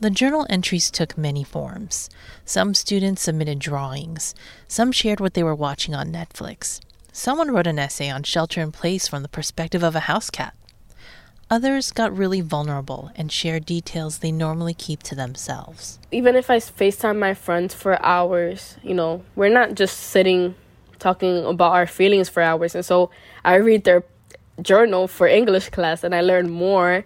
The 0.00 0.10
journal 0.10 0.46
entries 0.50 0.90
took 0.90 1.16
many 1.16 1.44
forms. 1.44 2.10
Some 2.44 2.74
students 2.74 3.22
submitted 3.22 3.60
drawings. 3.60 4.34
Some 4.66 4.90
shared 4.90 5.20
what 5.20 5.34
they 5.34 5.44
were 5.44 5.54
watching 5.54 5.94
on 5.94 6.12
Netflix. 6.12 6.80
Someone 7.12 7.52
wrote 7.52 7.68
an 7.68 7.78
essay 7.78 8.10
on 8.10 8.24
shelter 8.24 8.60
in 8.60 8.72
place 8.72 9.06
from 9.06 9.22
the 9.22 9.28
perspective 9.28 9.84
of 9.84 9.94
a 9.94 10.00
house 10.00 10.28
cat. 10.28 10.54
Others 11.52 11.90
got 11.90 12.16
really 12.16 12.40
vulnerable 12.40 13.10
and 13.14 13.30
shared 13.30 13.66
details 13.66 14.20
they 14.20 14.32
normally 14.32 14.72
keep 14.72 15.02
to 15.02 15.14
themselves. 15.14 15.98
Even 16.10 16.34
if 16.34 16.48
I 16.48 16.56
FaceTime 16.56 17.18
my 17.18 17.34
friends 17.34 17.74
for 17.74 18.02
hours, 18.02 18.78
you 18.82 18.94
know, 18.94 19.22
we're 19.36 19.52
not 19.52 19.74
just 19.74 19.98
sitting 19.98 20.54
talking 20.98 21.44
about 21.44 21.72
our 21.72 21.86
feelings 21.86 22.30
for 22.30 22.42
hours. 22.42 22.74
And 22.74 22.82
so 22.82 23.10
I 23.44 23.56
read 23.56 23.84
their 23.84 24.02
journal 24.62 25.06
for 25.06 25.26
English 25.26 25.68
class 25.68 26.02
and 26.02 26.14
I 26.14 26.22
learn 26.22 26.48
more 26.48 27.04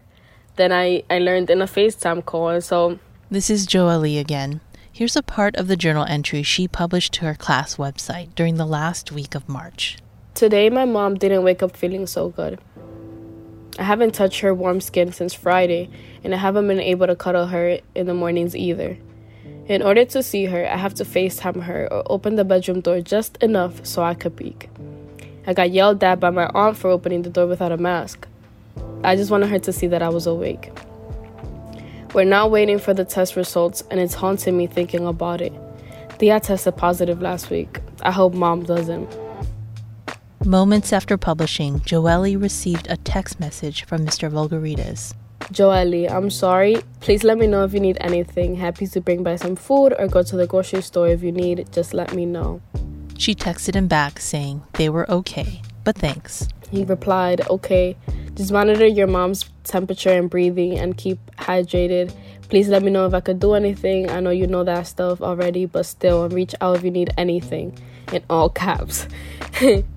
than 0.55 0.71
I, 0.71 1.03
I 1.11 1.19
learned 1.19 1.51
in 1.51 1.61
a 1.61 1.67
FaceTime 1.67 2.25
call. 2.25 2.51
And 2.51 2.63
so 2.63 3.01
this 3.29 3.51
is 3.51 3.67
Joelle 3.67 4.21
again. 4.21 4.61
Here's 4.93 5.17
a 5.17 5.25
part 5.25 5.57
of 5.57 5.67
the 5.67 5.77
journal 5.77 6.07
entry 6.09 6.45
she 6.45 6.69
published 6.69 7.13
to 7.15 7.25
her 7.25 7.35
class 7.35 7.79
website 7.79 8.33
during 8.37 8.59
the 8.59 8.65
last 8.65 9.11
week 9.11 9.35
of 9.35 9.49
March. 9.49 9.99
Today, 10.35 10.71
my 10.71 10.85
mom 10.85 11.17
didn't 11.17 11.43
wake 11.43 11.65
up 11.65 11.77
feeling 11.77 12.07
so 12.07 12.29
good. 12.29 12.61
I 13.79 13.83
haven't 13.83 14.15
touched 14.15 14.41
her 14.41 14.55
warm 14.55 14.81
skin 14.81 15.13
since 15.13 15.35
Friday, 15.35 15.91
and 16.25 16.35
I 16.35 16.39
haven't 16.39 16.67
been 16.67 16.81
able 16.81 17.07
to 17.07 17.17
cuddle 17.17 17.47
her 17.47 17.79
in 17.95 18.07
the 18.07 18.15
mornings 18.15 18.57
either. 18.57 18.97
In 19.69 19.83
order 19.83 20.05
to 20.07 20.23
see 20.23 20.47
her, 20.47 20.67
I 20.67 20.77
have 20.77 20.95
to 20.95 21.05
FaceTime 21.05 21.65
her 21.65 21.93
or 21.93 22.03
open 22.07 22.37
the 22.37 22.45
bedroom 22.45 22.81
door 22.81 23.01
just 23.01 23.37
enough 23.43 23.85
so 23.85 24.03
I 24.03 24.15
could 24.15 24.37
peek. 24.37 24.71
I 25.47 25.53
got 25.53 25.71
yelled 25.71 26.03
at 26.03 26.21
by 26.21 26.31
my 26.31 26.47
aunt 26.55 26.77
for 26.77 26.89
opening 26.89 27.23
the 27.23 27.31
door 27.31 27.47
without 27.47 27.73
a 27.73 27.77
mask. 27.77 28.27
I 29.05 29.15
just 29.15 29.31
wanted 29.31 29.51
her 29.51 29.59
to 29.59 29.73
see 29.73 29.89
that 29.89 30.03
I 30.03 30.09
was 30.09 30.27
awake. 30.27 30.73
We're 32.15 32.25
now 32.25 32.49
waiting 32.49 32.79
for 32.79 32.95
the 32.95 33.05
test 33.05 33.37
results, 33.37 33.83
and 33.91 34.01
it's 34.01 34.15
haunting 34.15 34.57
me 34.57 34.67
thinking 34.67 35.07
about 35.07 35.43
it. 35.43 35.53
Tia 36.19 36.41
tested 36.41 36.77
positive 36.77 37.21
last 37.21 37.51
week. 37.51 37.81
I 38.03 38.11
hope 38.11 38.33
mom 38.33 38.65
doesn't. 38.65 39.26
Moments 40.47 40.93
after 40.93 41.17
publishing, 41.17 41.81
Joelle 41.81 42.41
received 42.41 42.87
a 42.89 42.97
text 42.99 43.41
message 43.41 43.85
from 43.85 44.07
Mr. 44.07 44.31
Voulgarides. 44.31 45.13
Joelle, 45.53 46.09
I'm 46.09 46.31
sorry. 46.31 46.77
Please 47.01 47.25
let 47.25 47.37
me 47.37 47.49
know 47.49 47.65
if 47.65 47.75
you 47.75 47.81
need 47.81 47.99
anything. 48.01 48.55
Happy 48.55 48.87
to 48.87 49.01
bring 49.01 49.25
by 49.25 49.35
some 49.35 49.57
food 49.57 49.93
or 49.99 50.07
go 50.07 50.23
to 50.23 50.37
the 50.37 50.47
grocery 50.47 50.83
store 50.83 51.09
if 51.09 51.21
you 51.25 51.33
need. 51.33 51.67
Just 51.73 51.95
let 51.95 52.15
me 52.15 52.27
know. 52.27 52.61
She 53.19 53.35
texted 53.35 53.75
him 53.75 53.89
back 53.89 54.21
saying 54.21 54.63
they 54.75 54.89
were 54.89 55.11
okay, 55.11 55.63
but 55.83 55.99
thanks. 55.99 56.47
He 56.71 56.85
replied, 56.85 57.41
Okay, 57.51 57.97
just 58.37 58.53
monitor 58.53 58.87
your 58.87 59.09
mom's 59.09 59.51
temperature 59.65 60.13
and 60.13 60.31
breathing 60.31 60.79
and 60.79 60.97
keep 60.97 61.19
hydrated. 61.39 62.15
Please 62.51 62.69
let 62.69 62.85
me 62.85 62.93
know 62.93 63.05
if 63.05 63.15
I 63.15 63.21
could 63.21 63.41
do 63.41 63.55
anything. 63.55 64.09
I 64.11 64.21
know 64.21 64.31
you 64.31 64.47
know 64.47 64.63
that 64.63 64.87
stuff 64.87 65.21
already, 65.23 65.67
but 65.67 65.87
still, 65.87 66.29
reach 66.29 66.55
out 66.61 66.77
if 66.77 66.85
you 66.85 66.93
need 66.93 67.13
anything. 67.19 67.77
In 68.13 68.23
all 68.31 68.49
caps. 68.49 69.09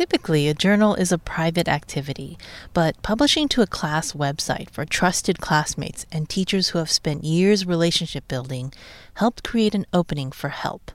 Typically, 0.00 0.48
a 0.48 0.54
journal 0.54 0.94
is 0.94 1.12
a 1.12 1.18
private 1.18 1.68
activity, 1.68 2.38
but 2.72 2.96
publishing 3.02 3.48
to 3.48 3.60
a 3.60 3.66
class 3.66 4.12
website 4.14 4.70
for 4.70 4.86
trusted 4.86 5.40
classmates 5.40 6.06
and 6.10 6.26
teachers 6.26 6.70
who 6.70 6.78
have 6.78 6.90
spent 6.90 7.22
years 7.22 7.66
relationship 7.66 8.26
building 8.26 8.72
helped 9.16 9.44
create 9.44 9.74
an 9.74 9.84
opening 9.92 10.32
for 10.32 10.48
help. 10.48 10.90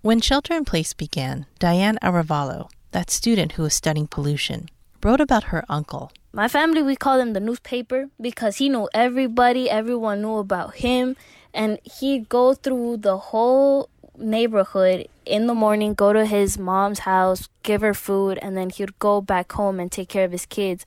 When 0.00 0.22
Shelter 0.22 0.54
in 0.54 0.64
Place 0.64 0.94
began, 0.94 1.44
Diane 1.58 1.98
Arevalo, 2.00 2.70
that 2.92 3.10
student 3.10 3.52
who 3.52 3.64
was 3.64 3.74
studying 3.74 4.06
pollution, 4.06 4.70
wrote 5.04 5.20
about 5.20 5.52
her 5.52 5.66
uncle. 5.68 6.10
My 6.32 6.48
family, 6.48 6.82
we 6.82 6.96
call 6.96 7.20
him 7.20 7.34
the 7.34 7.40
newspaper 7.40 8.08
because 8.18 8.56
he 8.56 8.70
knew 8.70 8.88
everybody, 8.94 9.68
everyone 9.68 10.22
knew 10.22 10.36
about 10.36 10.76
him, 10.76 11.16
and 11.52 11.78
he'd 11.84 12.30
go 12.30 12.54
through 12.54 12.96
the 12.96 13.18
whole 13.18 13.90
neighborhood 14.22 15.08
in 15.26 15.46
the 15.46 15.54
morning, 15.54 15.94
go 15.94 16.12
to 16.12 16.24
his 16.24 16.58
mom's 16.58 17.00
house, 17.00 17.48
give 17.62 17.80
her 17.80 17.94
food, 17.94 18.38
and 18.40 18.56
then 18.56 18.70
he'd 18.70 18.98
go 18.98 19.20
back 19.20 19.52
home 19.52 19.78
and 19.80 19.90
take 19.90 20.08
care 20.08 20.24
of 20.24 20.32
his 20.32 20.46
kids. 20.46 20.86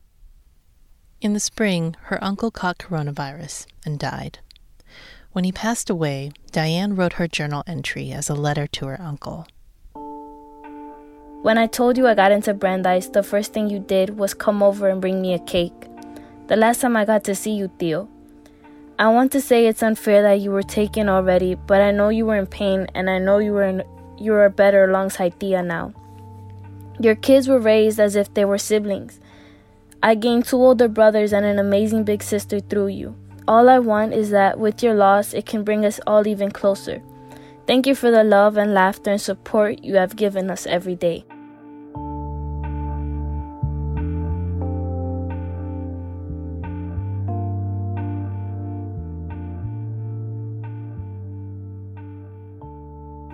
In 1.21 1.33
the 1.33 1.39
spring, 1.39 1.95
her 2.03 2.23
uncle 2.23 2.51
caught 2.51 2.77
coronavirus 2.77 3.67
and 3.85 3.97
died. 3.97 4.39
When 5.31 5.43
he 5.43 5.51
passed 5.51 5.89
away, 5.89 6.31
Diane 6.51 6.95
wrote 6.95 7.13
her 7.13 7.27
journal 7.27 7.63
entry 7.67 8.11
as 8.11 8.29
a 8.29 8.35
letter 8.35 8.67
to 8.67 8.87
her 8.87 9.01
uncle. 9.01 9.47
When 11.41 11.57
I 11.57 11.67
told 11.67 11.97
you 11.97 12.07
I 12.07 12.15
got 12.15 12.31
into 12.31 12.53
Brandeis, 12.53 13.09
the 13.09 13.21
first 13.21 13.53
thing 13.53 13.69
you 13.69 13.79
did 13.79 14.17
was 14.17 14.33
come 14.33 14.63
over 14.63 14.89
and 14.89 14.99
bring 15.01 15.21
me 15.21 15.33
a 15.33 15.39
cake. 15.39 15.73
The 16.47 16.55
last 16.55 16.81
time 16.81 16.95
I 16.95 17.05
got 17.05 17.23
to 17.25 17.35
see 17.35 17.51
you, 17.51 17.69
Theo. 17.79 18.07
I 18.97 19.09
want 19.09 19.33
to 19.33 19.41
say 19.41 19.67
it's 19.67 19.83
unfair 19.83 20.21
that 20.21 20.39
you 20.39 20.51
were 20.51 20.63
taken 20.63 21.09
already, 21.09 21.55
but 21.55 21.81
I 21.81 21.91
know 21.91 22.07
you 22.07 22.25
were 22.25 22.37
in 22.37 22.47
pain 22.47 22.87
and 22.95 23.09
I 23.09 23.19
know 23.19 23.39
you 23.39 23.51
were 23.51 23.63
in, 23.65 23.83
you 24.17 24.33
are 24.33 24.47
better 24.47 24.85
alongside 24.85 25.37
Tia 25.37 25.61
now. 25.61 25.93
Your 27.01 27.15
kids 27.15 27.49
were 27.49 27.59
raised 27.59 27.99
as 27.99 28.15
if 28.15 28.33
they 28.33 28.45
were 28.45 28.57
siblings. 28.57 29.19
I 30.01 30.15
gained 30.15 30.45
two 30.45 30.55
older 30.55 30.87
brothers 30.87 31.33
and 31.33 31.45
an 31.45 31.59
amazing 31.59 32.05
big 32.05 32.23
sister 32.23 32.61
through 32.61 32.87
you. 32.87 33.17
All 33.49 33.67
I 33.67 33.79
want 33.79 34.13
is 34.13 34.29
that 34.29 34.59
with 34.59 34.81
your 34.81 34.93
loss, 34.93 35.33
it 35.33 35.45
can 35.45 35.65
bring 35.65 35.83
us 35.85 35.99
all 36.07 36.25
even 36.25 36.51
closer. 36.51 37.01
Thank 37.67 37.87
you 37.87 37.95
for 37.95 38.11
the 38.11 38.23
love 38.23 38.55
and 38.55 38.73
laughter 38.73 39.11
and 39.11 39.19
support 39.19 39.83
you 39.83 39.95
have 39.95 40.15
given 40.15 40.49
us 40.49 40.65
every 40.65 40.95
day. 40.95 41.25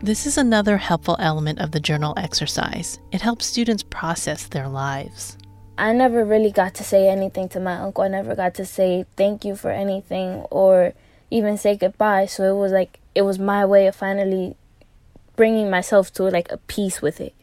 This 0.04 0.26
is 0.26 0.36
another 0.36 0.78
helpful 0.78 1.16
element 1.20 1.60
of 1.60 1.70
the 1.72 1.80
journal 1.80 2.16
exercise. 2.18 3.00
It 3.12 3.22
helps 3.22 3.46
students 3.46 3.84
process 3.84 4.48
their 4.48 4.68
lives. 4.68 5.38
I 5.78 5.94
never 5.94 6.26
really 6.26 6.50
got 6.50 6.74
to 6.76 6.84
say 6.84 7.08
anything 7.08 7.50
to 7.50 7.60
my 7.60 7.76
uncle. 7.76 8.04
I 8.04 8.08
never 8.08 8.36
got 8.36 8.56
to 8.56 8.66
say 8.66 9.06
thank 9.16 9.46
you 9.46 9.56
for 9.56 9.70
anything 9.70 10.40
or 10.50 10.94
even 11.30 11.56
say 11.56 11.78
goodbye. 11.78 12.26
So 12.26 12.44
it 12.52 12.60
was 12.60 12.72
like 12.72 13.00
it 13.14 13.22
was 13.22 13.38
my 13.38 13.64
way 13.64 13.86
of 13.86 13.96
finally 13.96 14.56
bringing 15.36 15.70
myself 15.70 16.12
to 16.14 16.24
like 16.24 16.52
a 16.52 16.58
peace 16.58 17.00
with 17.04 17.22
it. 17.22 17.36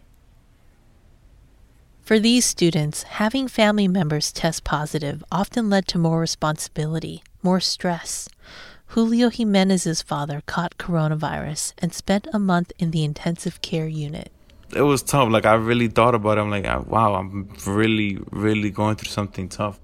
For 2.02 2.18
these 2.18 2.44
students, 2.44 3.04
having 3.04 3.46
family 3.46 3.86
members 3.86 4.32
test 4.32 4.64
positive 4.64 5.22
often 5.30 5.70
led 5.70 5.86
to 5.88 5.98
more 5.98 6.18
responsibility, 6.18 7.22
more 7.40 7.60
stress. 7.60 8.28
Julio 8.92 9.28
Jimenez's 9.28 10.00
father 10.00 10.42
caught 10.46 10.78
coronavirus 10.78 11.74
and 11.78 11.92
spent 11.92 12.26
a 12.32 12.38
month 12.38 12.72
in 12.78 12.90
the 12.90 13.04
intensive 13.04 13.60
care 13.60 13.86
unit. 13.86 14.32
It 14.74 14.80
was 14.80 15.02
tough. 15.02 15.30
Like 15.30 15.44
I 15.44 15.54
really 15.54 15.88
thought 15.88 16.14
about 16.14 16.38
it. 16.38 16.40
I'm 16.40 16.50
like, 16.50 16.64
wow, 16.86 17.14
I'm 17.14 17.50
really, 17.66 18.18
really 18.30 18.70
going 18.70 18.96
through 18.96 19.10
something 19.10 19.48
tough. 19.50 19.78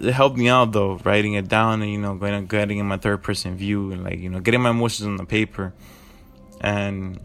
It 0.00 0.12
helped 0.12 0.38
me 0.38 0.48
out 0.48 0.72
though, 0.72 0.96
writing 1.04 1.34
it 1.34 1.48
down 1.48 1.82
and 1.82 1.92
you 1.92 1.98
know, 1.98 2.14
getting 2.14 2.46
getting 2.46 2.78
in 2.78 2.86
my 2.86 2.96
third 2.96 3.22
person 3.22 3.56
view 3.56 3.92
and 3.92 4.02
like 4.04 4.18
you 4.18 4.30
know, 4.30 4.40
getting 4.40 4.62
my 4.62 4.70
emotions 4.70 5.06
on 5.06 5.16
the 5.16 5.26
paper, 5.26 5.74
and 6.62 7.20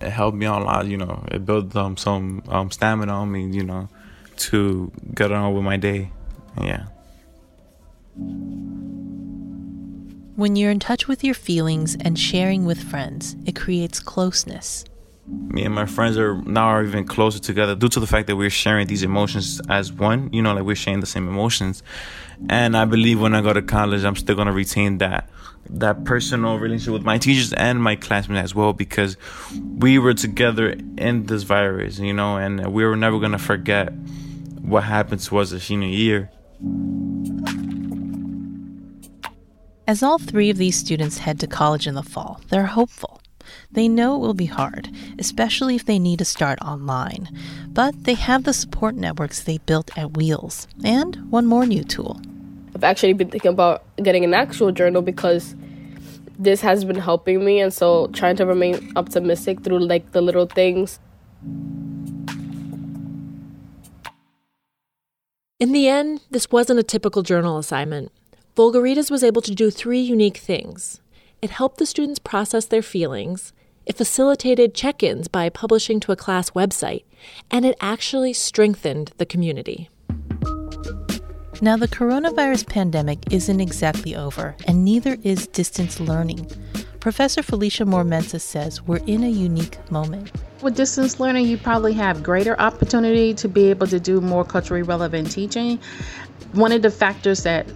it 0.00 0.10
helped 0.10 0.36
me 0.36 0.46
out 0.46 0.62
a 0.62 0.64
lot. 0.64 0.86
You 0.86 0.96
know, 0.96 1.24
it 1.30 1.46
built 1.46 1.76
um, 1.76 1.96
some 1.96 2.42
um, 2.48 2.72
stamina 2.72 3.12
on 3.12 3.30
me. 3.30 3.46
You 3.46 3.62
know, 3.62 3.88
to 4.50 4.90
get 5.14 5.30
on 5.30 5.54
with 5.54 5.62
my 5.62 5.76
day. 5.76 6.10
Yeah. 6.60 6.86
When 10.36 10.56
you're 10.56 10.72
in 10.72 10.80
touch 10.80 11.06
with 11.06 11.22
your 11.22 11.34
feelings 11.34 11.96
and 12.00 12.18
sharing 12.18 12.64
with 12.64 12.82
friends, 12.82 13.36
it 13.46 13.54
creates 13.54 14.00
closeness. 14.00 14.84
Me 15.28 15.64
and 15.64 15.72
my 15.72 15.86
friends 15.86 16.18
are 16.18 16.42
now 16.42 16.66
are 16.66 16.82
even 16.82 17.06
closer 17.06 17.38
together 17.38 17.76
due 17.76 17.88
to 17.90 18.00
the 18.00 18.06
fact 18.08 18.26
that 18.26 18.34
we're 18.34 18.50
sharing 18.50 18.88
these 18.88 19.04
emotions 19.04 19.60
as 19.68 19.92
one. 19.92 20.32
You 20.32 20.42
know, 20.42 20.52
like 20.52 20.64
we're 20.64 20.74
sharing 20.74 20.98
the 20.98 21.06
same 21.06 21.28
emotions. 21.28 21.84
And 22.50 22.76
I 22.76 22.84
believe 22.84 23.20
when 23.20 23.32
I 23.32 23.42
go 23.42 23.52
to 23.52 23.62
college, 23.62 24.02
I'm 24.02 24.16
still 24.16 24.34
gonna 24.34 24.52
retain 24.52 24.98
that 24.98 25.30
that 25.70 26.04
personal 26.04 26.58
relationship 26.58 26.94
with 26.94 27.04
my 27.04 27.16
teachers 27.16 27.52
and 27.52 27.80
my 27.80 27.94
classmates 27.94 28.42
as 28.42 28.54
well 28.56 28.72
because 28.72 29.16
we 29.54 30.00
were 30.00 30.14
together 30.14 30.70
in 30.98 31.26
this 31.26 31.44
virus, 31.44 32.00
you 32.00 32.12
know, 32.12 32.38
and 32.38 32.72
we 32.72 32.84
were 32.84 32.96
never 32.96 33.20
gonna 33.20 33.38
forget 33.38 33.92
what 34.62 34.82
happened 34.82 35.20
to 35.20 35.38
us 35.38 35.52
a 35.52 35.60
senior 35.60 35.88
year. 35.88 36.30
As 39.86 40.02
all 40.02 40.18
three 40.18 40.48
of 40.48 40.56
these 40.56 40.78
students 40.78 41.18
head 41.18 41.38
to 41.40 41.46
college 41.46 41.86
in 41.86 41.94
the 41.94 42.02
fall, 42.02 42.40
they're 42.48 42.64
hopeful. 42.64 43.20
They 43.70 43.86
know 43.86 44.16
it 44.16 44.20
will 44.20 44.32
be 44.32 44.46
hard, 44.46 44.88
especially 45.18 45.76
if 45.76 45.84
they 45.84 45.98
need 45.98 46.20
to 46.20 46.24
start 46.24 46.58
online. 46.62 47.28
But 47.68 48.04
they 48.04 48.14
have 48.14 48.44
the 48.44 48.54
support 48.54 48.94
networks 48.94 49.42
they 49.42 49.58
built 49.58 49.90
at 49.98 50.16
Wheels 50.16 50.66
and 50.82 51.30
one 51.30 51.44
more 51.44 51.66
new 51.66 51.84
tool. 51.84 52.18
I've 52.74 52.82
actually 52.82 53.12
been 53.12 53.28
thinking 53.28 53.50
about 53.50 53.82
getting 53.96 54.24
an 54.24 54.32
actual 54.32 54.72
journal 54.72 55.02
because 55.02 55.54
this 56.38 56.62
has 56.62 56.86
been 56.86 56.96
helping 56.96 57.44
me 57.44 57.60
and 57.60 57.72
so 57.72 58.06
trying 58.08 58.36
to 58.36 58.46
remain 58.46 58.90
optimistic 58.96 59.62
through 59.62 59.80
like 59.80 60.12
the 60.12 60.22
little 60.22 60.46
things. 60.46 60.98
In 65.60 65.72
the 65.72 65.88
end, 65.88 66.22
this 66.30 66.50
wasn't 66.50 66.80
a 66.80 66.82
typical 66.82 67.22
journal 67.22 67.58
assignment. 67.58 68.10
Voulgarides 68.56 69.10
was 69.10 69.24
able 69.24 69.42
to 69.42 69.52
do 69.52 69.68
three 69.68 70.00
unique 70.00 70.36
things. 70.36 71.00
It 71.42 71.50
helped 71.50 71.78
the 71.78 71.86
students 71.86 72.20
process 72.20 72.66
their 72.66 72.82
feelings, 72.82 73.52
it 73.84 73.96
facilitated 73.96 74.76
check 74.76 75.02
ins 75.02 75.26
by 75.26 75.48
publishing 75.48 75.98
to 76.00 76.12
a 76.12 76.16
class 76.16 76.50
website, 76.50 77.02
and 77.50 77.66
it 77.66 77.76
actually 77.80 78.32
strengthened 78.32 79.10
the 79.18 79.26
community. 79.26 79.90
Now, 81.60 81.76
the 81.76 81.88
coronavirus 81.88 82.68
pandemic 82.68 83.18
isn't 83.32 83.60
exactly 83.60 84.14
over, 84.14 84.54
and 84.68 84.84
neither 84.84 85.18
is 85.24 85.48
distance 85.48 85.98
learning. 85.98 86.48
Professor 87.00 87.42
Felicia 87.42 87.84
Moore 87.84 88.04
Mensah 88.04 88.40
says 88.40 88.80
we're 88.82 89.04
in 89.06 89.24
a 89.24 89.28
unique 89.28 89.78
moment. 89.90 90.30
With 90.62 90.76
distance 90.76 91.18
learning, 91.18 91.46
you 91.46 91.58
probably 91.58 91.92
have 91.94 92.22
greater 92.22 92.58
opportunity 92.60 93.34
to 93.34 93.48
be 93.48 93.68
able 93.70 93.88
to 93.88 93.98
do 93.98 94.20
more 94.20 94.44
culturally 94.44 94.82
relevant 94.82 95.32
teaching. 95.32 95.80
One 96.52 96.70
of 96.70 96.82
the 96.82 96.90
factors 96.90 97.42
that 97.42 97.66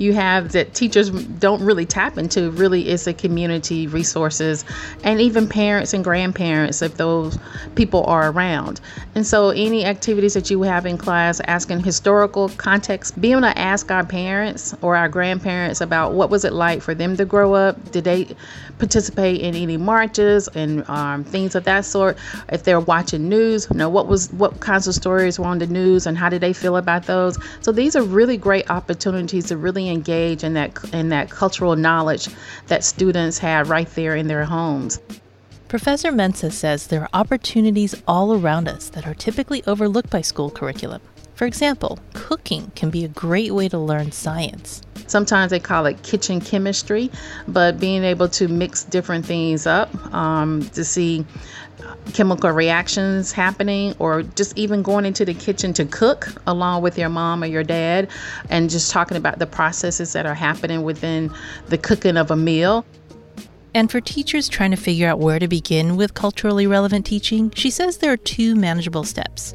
you 0.00 0.14
have 0.14 0.52
that 0.52 0.74
teachers 0.74 1.10
don't 1.10 1.62
really 1.62 1.84
tap 1.84 2.16
into 2.16 2.50
really 2.52 2.88
is 2.88 3.04
the 3.04 3.12
community 3.12 3.86
resources 3.86 4.64
and 5.04 5.20
even 5.20 5.46
parents 5.46 5.92
and 5.92 6.02
grandparents 6.02 6.80
if 6.80 6.96
those 6.96 7.38
people 7.74 8.04
are 8.04 8.30
around. 8.30 8.80
And 9.14 9.26
so 9.26 9.50
any 9.50 9.84
activities 9.84 10.34
that 10.34 10.50
you 10.50 10.62
have 10.62 10.86
in 10.86 10.96
class 10.96 11.40
asking 11.46 11.80
historical 11.80 12.48
context, 12.50 13.20
being 13.20 13.32
able 13.32 13.42
to 13.42 13.58
ask 13.58 13.90
our 13.90 14.04
parents 14.04 14.74
or 14.80 14.96
our 14.96 15.08
grandparents 15.08 15.80
about 15.80 16.14
what 16.14 16.30
was 16.30 16.44
it 16.44 16.54
like 16.54 16.80
for 16.80 16.94
them 16.94 17.16
to 17.16 17.24
grow 17.24 17.52
up? 17.54 17.90
Did 17.90 18.04
they 18.04 18.28
participate 18.78 19.42
in 19.42 19.54
any 19.54 19.76
marches 19.76 20.48
and 20.48 20.88
um, 20.88 21.24
things 21.24 21.54
of 21.54 21.64
that 21.64 21.84
sort? 21.84 22.16
If 22.50 22.64
they're 22.64 22.80
watching 22.80 23.28
news, 23.28 23.68
you 23.70 23.76
know 23.76 23.90
what 23.90 24.06
was 24.06 24.32
what 24.32 24.60
kinds 24.60 24.88
of 24.88 24.94
stories 24.94 25.38
were 25.38 25.46
on 25.46 25.58
the 25.58 25.66
news 25.66 26.06
and 26.06 26.16
how 26.16 26.30
did 26.30 26.40
they 26.40 26.54
feel 26.54 26.78
about 26.78 27.04
those? 27.04 27.38
So 27.60 27.72
these 27.72 27.94
are 27.96 28.02
really 28.02 28.38
great 28.38 28.70
opportunities 28.70 29.46
to 29.48 29.56
really 29.56 29.89
engage 29.90 30.44
in 30.44 30.54
that 30.54 30.78
in 30.92 31.08
that 31.10 31.30
cultural 31.30 31.76
knowledge 31.76 32.28
that 32.68 32.84
students 32.84 33.38
have 33.38 33.68
right 33.70 33.88
there 33.90 34.16
in 34.16 34.28
their 34.28 34.44
homes. 34.44 35.00
Professor 35.68 36.10
Mensah 36.10 36.50
says 36.50 36.86
there 36.86 37.02
are 37.02 37.10
opportunities 37.12 37.94
all 38.08 38.34
around 38.34 38.68
us 38.68 38.88
that 38.90 39.06
are 39.06 39.14
typically 39.14 39.62
overlooked 39.66 40.10
by 40.10 40.20
school 40.20 40.50
curriculum. 40.50 41.00
For 41.40 41.46
example, 41.46 41.98
cooking 42.12 42.70
can 42.76 42.90
be 42.90 43.02
a 43.02 43.08
great 43.08 43.52
way 43.52 43.66
to 43.70 43.78
learn 43.78 44.12
science. 44.12 44.82
Sometimes 45.06 45.48
they 45.48 45.58
call 45.58 45.86
it 45.86 46.02
kitchen 46.02 46.38
chemistry, 46.38 47.10
but 47.48 47.80
being 47.80 48.04
able 48.04 48.28
to 48.28 48.46
mix 48.46 48.84
different 48.84 49.24
things 49.24 49.66
up 49.66 49.88
um, 50.12 50.68
to 50.74 50.84
see 50.84 51.24
chemical 52.12 52.50
reactions 52.50 53.32
happening, 53.32 53.94
or 53.98 54.22
just 54.22 54.58
even 54.58 54.82
going 54.82 55.06
into 55.06 55.24
the 55.24 55.32
kitchen 55.32 55.72
to 55.72 55.86
cook 55.86 56.28
along 56.46 56.82
with 56.82 56.98
your 56.98 57.08
mom 57.08 57.42
or 57.42 57.46
your 57.46 57.64
dad, 57.64 58.10
and 58.50 58.68
just 58.68 58.90
talking 58.90 59.16
about 59.16 59.38
the 59.38 59.46
processes 59.46 60.12
that 60.12 60.26
are 60.26 60.34
happening 60.34 60.82
within 60.82 61.32
the 61.68 61.78
cooking 61.78 62.18
of 62.18 62.30
a 62.30 62.36
meal. 62.36 62.84
And 63.72 63.90
for 63.90 64.02
teachers 64.02 64.46
trying 64.46 64.72
to 64.72 64.76
figure 64.76 65.08
out 65.08 65.20
where 65.20 65.38
to 65.38 65.48
begin 65.48 65.96
with 65.96 66.12
culturally 66.12 66.66
relevant 66.66 67.06
teaching, 67.06 67.50
she 67.52 67.70
says 67.70 67.96
there 67.96 68.12
are 68.12 68.18
two 68.18 68.54
manageable 68.54 69.04
steps. 69.04 69.54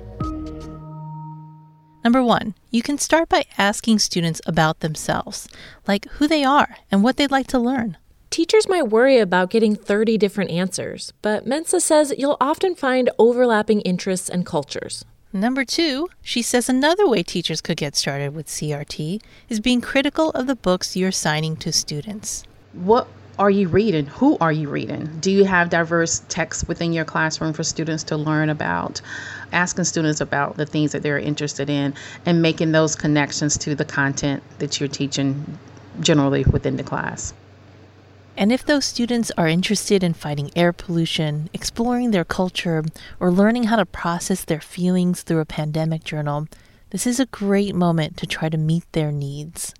Number 2.05 2.21
one, 2.21 2.53
you 2.69 2.83
can 2.83 2.99
start 2.99 3.29
by 3.29 3.45
asking 3.57 3.97
students 3.97 4.39
about 4.45 4.81
themselves, 4.81 5.47
like 5.87 6.07
who 6.11 6.27
they 6.27 6.43
are 6.43 6.77
and 6.91 7.01
what 7.03 7.17
they'd 7.17 7.31
like 7.31 7.47
to 7.47 7.57
learn. 7.57 7.97
Teachers 8.29 8.69
might 8.69 8.89
worry 8.89 9.17
about 9.17 9.49
getting 9.49 9.75
30 9.75 10.15
different 10.19 10.51
answers, 10.51 11.13
but 11.23 11.47
Mensah 11.47 11.81
says 11.81 12.13
you'll 12.15 12.37
often 12.39 12.75
find 12.75 13.09
overlapping 13.17 13.81
interests 13.81 14.29
and 14.29 14.45
cultures. 14.45 15.03
Number 15.33 15.65
two, 15.65 16.07
she 16.21 16.43
says 16.43 16.69
another 16.69 17.07
way 17.07 17.23
teachers 17.23 17.59
could 17.59 17.77
get 17.77 17.95
started 17.95 18.35
with 18.35 18.45
CRT 18.45 19.19
is 19.49 19.59
being 19.59 19.81
critical 19.81 20.29
of 20.29 20.45
the 20.45 20.55
books 20.55 20.95
you're 20.95 21.09
assigning 21.09 21.57
to 21.57 21.71
students. 21.71 22.43
What 22.73 23.07
are 23.39 23.49
you 23.49 23.67
reading? 23.67 24.05
Who 24.05 24.37
are 24.39 24.51
you 24.51 24.69
reading? 24.69 25.09
Do 25.21 25.31
you 25.31 25.43
have 25.45 25.71
diverse 25.71 26.21
texts 26.29 26.67
within 26.67 26.93
your 26.93 27.03
classroom 27.03 27.53
for 27.53 27.63
students 27.63 28.03
to 28.05 28.15
learn 28.15 28.49
about? 28.49 29.01
Asking 29.51 29.85
students 29.85 30.21
about 30.21 30.57
the 30.57 30.65
things 30.65 30.91
that 30.91 31.03
they're 31.03 31.19
interested 31.19 31.69
in 31.69 31.93
and 32.25 32.41
making 32.41 32.71
those 32.71 32.95
connections 32.95 33.57
to 33.59 33.75
the 33.75 33.85
content 33.85 34.43
that 34.59 34.79
you're 34.79 34.89
teaching 34.89 35.57
generally 35.99 36.43
within 36.43 36.77
the 36.77 36.83
class. 36.83 37.33
And 38.37 38.51
if 38.51 38.65
those 38.65 38.83
students 38.83 39.31
are 39.37 39.47
interested 39.47 40.03
in 40.03 40.13
fighting 40.13 40.51
air 40.55 40.73
pollution, 40.73 41.49
exploring 41.53 42.11
their 42.11 42.25
culture, 42.25 42.83
or 43.19 43.31
learning 43.31 43.65
how 43.65 43.77
to 43.77 43.85
process 43.85 44.43
their 44.43 44.59
feelings 44.59 45.21
through 45.21 45.39
a 45.39 45.45
pandemic 45.45 46.03
journal, 46.03 46.47
this 46.89 47.07
is 47.07 47.19
a 47.19 47.27
great 47.27 47.73
moment 47.73 48.17
to 48.17 48.27
try 48.27 48.49
to 48.49 48.57
meet 48.57 48.83
their 48.91 49.11
needs. 49.11 49.73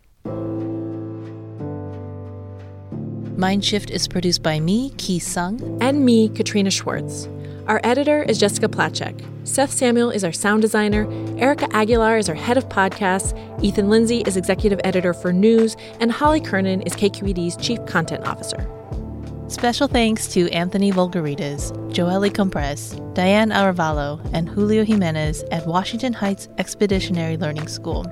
Mindshift 3.35 3.89
is 3.89 4.07
produced 4.07 4.41
by 4.41 4.61
me, 4.61 4.91
Ki 4.91 5.19
Sung. 5.19 5.77
And 5.81 6.05
me, 6.05 6.29
Katrina 6.29 6.71
Schwartz. 6.71 7.27
Our 7.67 7.81
editor 7.83 8.21
is 8.21 8.37
Jessica 8.37 8.67
Placzek. 8.67 9.25
Seth 9.47 9.71
Samuel 9.71 10.11
is 10.11 10.23
our 10.23 10.31
sound 10.31 10.61
designer. 10.61 11.09
Erika 11.39 11.67
Aguilar 11.75 12.17
is 12.19 12.29
our 12.29 12.35
head 12.35 12.57
of 12.57 12.69
podcasts. 12.69 13.33
Ethan 13.63 13.89
Lindsey 13.89 14.21
is 14.21 14.37
executive 14.37 14.79
editor 14.83 15.15
for 15.15 15.33
news. 15.33 15.75
And 15.99 16.11
Holly 16.11 16.39
Kernan 16.39 16.83
is 16.83 16.93
KQED's 16.93 17.57
chief 17.57 17.83
content 17.87 18.27
officer. 18.27 18.69
Special 19.47 19.87
thanks 19.87 20.27
to 20.27 20.47
Anthony 20.51 20.91
Voulgarides, 20.91 21.71
Joely 21.91 22.31
Compres, 22.31 22.99
Diane 23.15 23.49
Arevalo, 23.49 24.19
and 24.33 24.49
Julio 24.49 24.83
Jimenez 24.83 25.43
at 25.49 25.65
Washington 25.65 26.11
Heights 26.11 26.49
Expeditionary 26.57 27.37
Learning 27.37 27.69
School. 27.69 28.03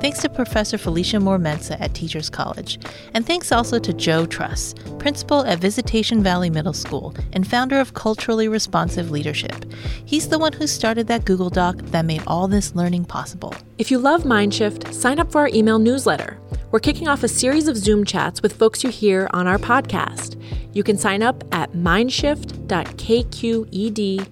Thanks 0.00 0.20
to 0.22 0.28
Professor 0.28 0.76
Felicia 0.76 1.20
Moore 1.20 1.38
Mensah 1.38 1.80
at 1.80 1.94
Teachers 1.94 2.28
College. 2.28 2.80
And 3.14 3.24
thanks 3.24 3.52
also 3.52 3.78
to 3.78 3.92
Joe 3.92 4.26
Truss, 4.26 4.74
principal 4.98 5.44
at 5.46 5.60
Visitation 5.60 6.24
Valley 6.24 6.50
Middle 6.50 6.72
School 6.72 7.14
and 7.32 7.46
founder 7.46 7.78
of 7.78 7.94
Culturally 7.94 8.48
Responsive 8.48 9.12
Leadership. 9.12 9.64
He's 10.04 10.28
the 10.28 10.40
one 10.40 10.52
who 10.52 10.66
started 10.66 11.06
that 11.06 11.24
Google 11.24 11.50
Doc 11.50 11.76
that 11.76 12.04
made 12.04 12.24
all 12.26 12.48
this 12.48 12.74
learning 12.74 13.04
possible. 13.04 13.54
If 13.78 13.92
you 13.92 13.98
love 13.98 14.24
Mindshift, 14.24 14.92
sign 14.92 15.20
up 15.20 15.30
for 15.30 15.42
our 15.42 15.48
email 15.48 15.78
newsletter. 15.78 16.40
We're 16.72 16.80
kicking 16.80 17.06
off 17.06 17.22
a 17.22 17.28
series 17.28 17.68
of 17.68 17.76
Zoom 17.76 18.04
chats 18.04 18.42
with 18.42 18.54
folks 18.54 18.82
you 18.82 18.90
hear 18.90 19.28
on 19.32 19.46
our 19.46 19.58
podcast. 19.58 20.36
You 20.72 20.82
can 20.82 20.96
sign 20.98 21.22
up 21.22 21.44
at 21.52 21.72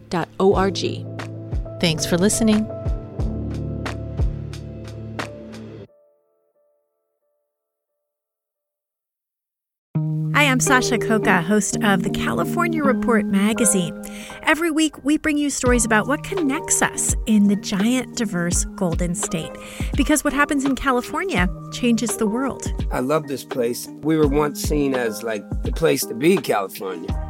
mindshift.kqed.org. 0.08 1.80
Thanks 1.80 2.06
for 2.06 2.18
listening. 2.18 2.66
Hi, 10.34 10.46
I'm 10.46 10.60
Sasha 10.60 10.96
Khokha, 10.96 11.42
host 11.44 11.76
of 11.82 12.02
the 12.02 12.10
California 12.10 12.82
Report 12.82 13.26
magazine. 13.26 14.02
Every 14.42 14.70
week, 14.70 15.04
we 15.04 15.18
bring 15.18 15.36
you 15.36 15.50
stories 15.50 15.84
about 15.84 16.06
what 16.06 16.24
connects 16.24 16.80
us 16.80 17.14
in 17.26 17.48
the 17.48 17.56
giant, 17.56 18.16
diverse 18.16 18.64
Golden 18.76 19.14
State. 19.14 19.52
Because 19.96 20.24
what 20.24 20.32
happens 20.32 20.64
in 20.64 20.76
California 20.76 21.46
changes 21.72 22.16
the 22.16 22.26
world. 22.26 22.72
I 22.90 23.00
love 23.00 23.26
this 23.26 23.44
place. 23.44 23.86
We 24.02 24.16
were 24.16 24.28
once 24.28 24.62
seen 24.62 24.94
as 24.94 25.22
like 25.22 25.44
the 25.62 25.72
place 25.72 26.06
to 26.06 26.14
be, 26.14 26.36
California. 26.38 27.29